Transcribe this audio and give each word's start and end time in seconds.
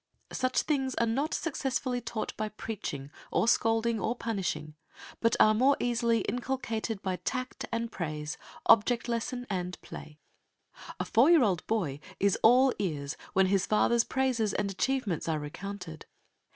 Such 0.31 0.63
things 0.63 0.95
are 0.95 1.05
not 1.05 1.31
successfully 1.31 2.01
taught 2.01 2.35
by 2.35 2.49
preaching 2.49 3.11
or 3.31 3.47
scolding 3.47 3.99
or 3.99 4.15
punishing; 4.15 4.73
but 5.19 5.35
are 5.39 5.53
more 5.53 5.77
easily 5.79 6.21
inculcated 6.21 7.03
by 7.03 7.17
tact 7.17 7.65
and 7.71 7.91
praise, 7.91 8.35
object 8.65 9.07
lesson 9.07 9.45
and 9.47 9.79
play. 9.83 10.17
A 10.99 11.05
four 11.05 11.29
year 11.29 11.43
old 11.43 11.67
boy 11.67 11.99
is 12.19 12.35
all 12.41 12.73
ears 12.79 13.15
when 13.33 13.45
his 13.45 13.67
father's 13.67 14.03
praises 14.03 14.55
and 14.55 14.71
achievements 14.71 15.29
are 15.29 15.37
recounted. 15.37 16.07